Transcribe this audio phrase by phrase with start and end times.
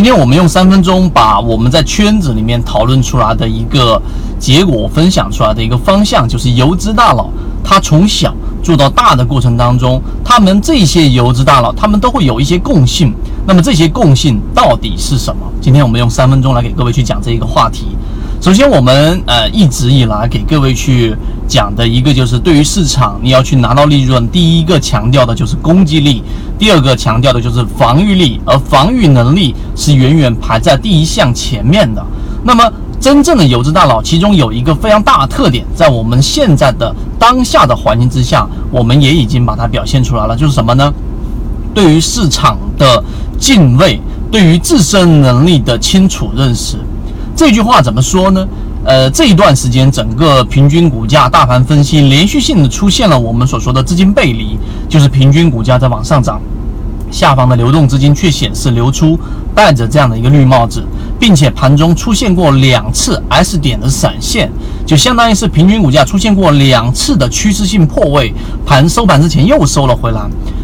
[0.00, 4.00] 今天我们用三分钟把我们在圈子里面讨论出来的一个
[4.38, 7.28] 结果分享出来的一个方向，就是游资大佬
[7.62, 13.14] 他从小做到大的过程当中，他们这些游资大佬他们都会有一些共性。
[13.46, 15.42] 那么这些共性到底是什么？
[15.60, 17.88] 今天我们用三分钟来给各位去讲这一个话题。
[18.40, 21.14] 首先，我们呃一直以来给各位去
[21.50, 26.22] 讲的一个就是，对于市场你要去拿到利润，第一个强调的就是攻击力，
[26.56, 32.00] 第二个强调的就是防御力，而防御能力是远远排在第一项前面的。
[32.44, 40.94] 那么，真正的游资大佬，其中有一个非常大的特点，在我们现在的当下的环境之下，我们也已经把它表现出来了，就是什么呢？
[41.74, 43.02] 对于市场的
[43.40, 46.76] 敬畏，对于自身能力的清楚认识。
[47.34, 48.46] 这句话怎么说呢？
[48.82, 54.58] 呃，这一段时间，整个平均股价大盘分析连续性的出现了我们所说的资金背离，
[54.88, 56.40] 就是平均股价在往上涨，
[57.10, 59.18] 下方的流动资金却显示流出，
[59.54, 60.82] 戴着这样的一个绿帽子，
[61.18, 64.50] 并且盘中出现过两次 S 点的闪现，
[64.86, 68.32] 就相当于是平均股价出现过两次的趋势性破位，
[68.64, 70.22] 盘收盘之前又收了回来。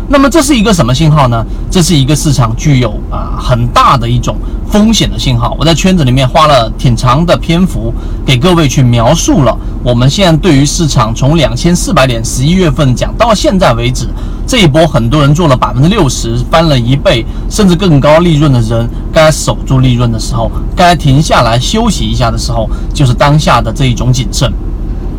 [0.08, 1.44] 那么这是一个什么信号呢？
[1.68, 4.36] 这是一个市场具有啊很大的一种
[4.70, 5.56] 风险的信号。
[5.58, 7.92] 我在圈子里面花了挺长的篇幅
[8.24, 14.08] 给各位去描述了，我们现在对于市场从两千四百点十一月份讲到现在为止，
[14.46, 24.52] 这一波很多人做了百分之六十，翻了一倍，甚至更高利润的人，该守住利润的时候，该停下来休息一下的时候，就是当下的这一种谨慎。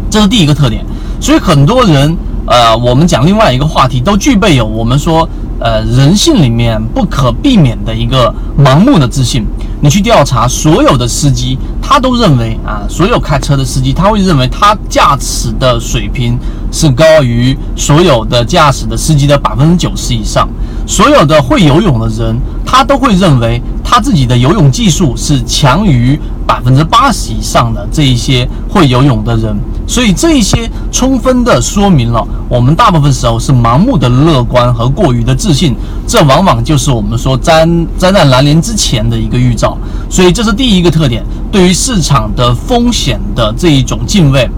[0.10, 0.86] 这是第一个特点。
[1.20, 2.18] 所以很多人。
[2.50, 5.28] 呃，我们讲另外一个话题，都具备有我们说，
[5.60, 9.46] 呃，人性里面不可避免的一个盲目的自信。
[9.80, 16.38] 你去调查所有的司机，他都认为啊，所有开车的司机，他会认为他驾驶的水平
[16.72, 20.50] 是高于所有的驾驶的司机的百分之九十以上。
[20.88, 29.56] 所有的会游泳的人，他都会认为他自己的游泳技术是强于百分之八十以上的这一些会游泳的人。
[29.86, 35.76] 所以这一些充分的说明了，我们大部分时候是盲目的乐观和过于的自信，
[36.08, 39.78] 这往往就是我们说灾灾难来临之前的一个预兆。
[40.10, 41.22] 所以这是第一个特点，
[41.52, 44.50] 对于市场的风险的这一种敬畏。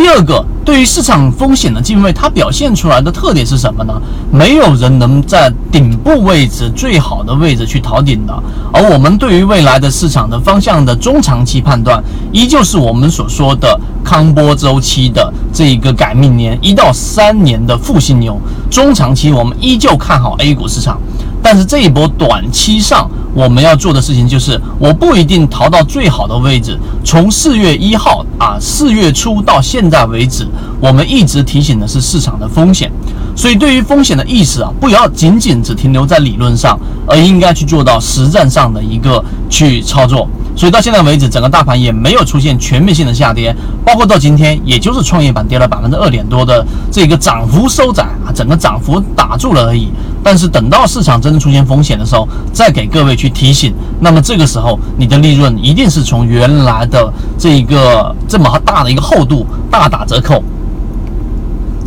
[0.00, 3.92] 第二个，对于市场风险的敬畏，它表现出来的特点是什么呢？
[4.32, 8.32] 没有人能在顶部位置最好的位置去逃顶的，
[8.72, 12.02] 而我们对于未来的市场的方向的中长期判断，
[12.32, 18.40] 依旧是我们所说的康波周期的这一个改命年，一到三年的复兴牛。
[18.70, 20.98] 中长期我们依旧看好 A 股市场。
[21.42, 26.78] 但是这一波短期上，我们要做的事情就是，我不一定逃到最好的位置。
[27.04, 30.46] 从四月一号啊，四月初到现在为止，
[30.80, 32.90] 我们一直提醒的是市场的风险。
[33.36, 40.28] 所以对于风险的意识啊，不要仅仅只停留在理论上，而应该去做到实战上的一个去操作。
[40.56, 43.54] 所以到现在为止，整个大盘也没有出现全面性的下跌，
[43.84, 49.90] 包括到今天，也就是创业板跌了百分之二点多的这个涨幅收窄啊，整个涨幅打住了而已。
[50.22, 60.42] 但是等到市场真的出现风险的时候，再给各位去提醒，那么这个时候你的利润一定是从原来的这一个这么大的一个厚度大打折扣，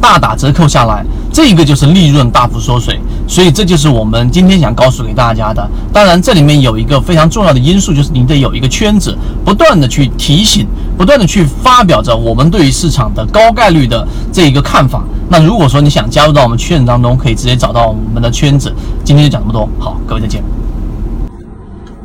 [0.02, 3.00] 大打折扣下来，这个就是利润大幅缩水。
[3.28, 5.68] 所以这就是我们今天想告诉给大家的。
[5.92, 10.68] 当然，这里面有一个非常重要的因素，就是你得有一个圈子，不断的去提醒，
[10.98, 15.04] 不断的去发表着我们对于市场的高概率的这一个看法。
[15.30, 18.72] 那如果说你想加入到我们圈子当中，可以直接找到我们的圈子。
[19.04, 20.44] 今天就讲这么多，好，各位再见。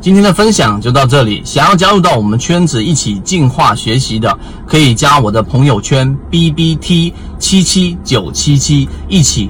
[0.01, 1.41] 今天的分享就到这里。
[1.43, 4.33] 想要加入到我们圈子一起进化学习的，
[4.65, 9.49] 可以加我的朋友圈 B B T 七七九七七，一起